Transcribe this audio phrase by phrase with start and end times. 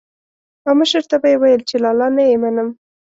[0.67, 2.69] او مشر ته به یې ويل چې لالا نه يې منم.